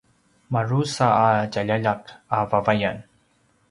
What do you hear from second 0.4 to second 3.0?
madrusa a tjaljaljak a vavayan